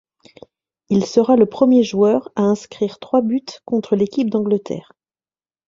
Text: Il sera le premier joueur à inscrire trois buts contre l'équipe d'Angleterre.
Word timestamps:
Il 0.89 1.05
sera 1.05 1.35
le 1.35 1.45
premier 1.45 1.83
joueur 1.83 2.31
à 2.35 2.41
inscrire 2.41 2.97
trois 2.97 3.21
buts 3.21 3.45
contre 3.65 3.95
l'équipe 3.95 4.31
d'Angleterre. 4.31 4.93